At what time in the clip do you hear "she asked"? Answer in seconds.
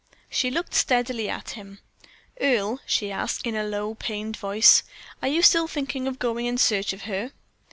2.87-3.45